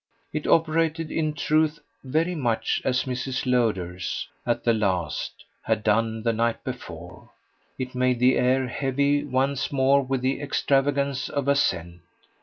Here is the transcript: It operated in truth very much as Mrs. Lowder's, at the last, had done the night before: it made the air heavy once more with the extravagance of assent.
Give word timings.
It 0.33 0.47
operated 0.47 1.11
in 1.11 1.35
truth 1.35 1.77
very 2.03 2.33
much 2.33 2.81
as 2.83 3.03
Mrs. 3.03 3.45
Lowder's, 3.45 4.27
at 4.47 4.63
the 4.63 4.73
last, 4.73 5.43
had 5.61 5.83
done 5.83 6.23
the 6.23 6.33
night 6.33 6.63
before: 6.63 7.29
it 7.77 7.93
made 7.93 8.17
the 8.19 8.35
air 8.35 8.67
heavy 8.67 9.23
once 9.23 9.71
more 9.71 10.01
with 10.01 10.21
the 10.21 10.41
extravagance 10.41 11.29
of 11.29 11.47
assent. 11.47 12.01